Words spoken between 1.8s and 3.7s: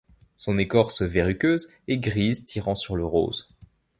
est grise tirant sur le rose.